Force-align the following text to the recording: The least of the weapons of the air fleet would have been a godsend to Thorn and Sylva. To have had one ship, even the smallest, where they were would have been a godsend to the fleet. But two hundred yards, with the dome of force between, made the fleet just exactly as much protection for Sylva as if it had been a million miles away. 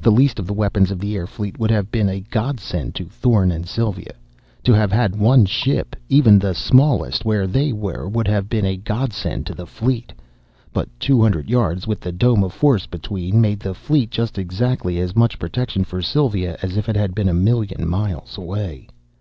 The 0.00 0.12
least 0.12 0.38
of 0.38 0.46
the 0.46 0.52
weapons 0.54 0.92
of 0.92 1.00
the 1.00 1.16
air 1.16 1.26
fleet 1.26 1.58
would 1.58 1.72
have 1.72 1.90
been 1.90 2.08
a 2.08 2.20
godsend 2.20 2.94
to 2.94 3.04
Thorn 3.06 3.50
and 3.50 3.66
Sylva. 3.66 4.12
To 4.62 4.72
have 4.72 4.92
had 4.92 5.16
one 5.16 5.44
ship, 5.44 5.96
even 6.08 6.38
the 6.38 6.54
smallest, 6.54 7.24
where 7.24 7.48
they 7.48 7.72
were 7.72 8.08
would 8.08 8.28
have 8.28 8.48
been 8.48 8.64
a 8.64 8.76
godsend 8.76 9.44
to 9.46 9.54
the 9.56 9.66
fleet. 9.66 10.12
But 10.72 10.88
two 11.00 11.20
hundred 11.20 11.50
yards, 11.50 11.84
with 11.84 11.98
the 11.98 12.12
dome 12.12 12.44
of 12.44 12.52
force 12.52 12.86
between, 12.86 13.40
made 13.40 13.58
the 13.58 13.74
fleet 13.74 14.10
just 14.12 14.38
exactly 14.38 15.00
as 15.00 15.16
much 15.16 15.36
protection 15.36 15.82
for 15.82 16.00
Sylva 16.00 16.64
as 16.64 16.76
if 16.76 16.88
it 16.88 16.94
had 16.94 17.12
been 17.12 17.28
a 17.28 17.34
million 17.34 17.88
miles 17.90 18.38
away. 18.38 18.86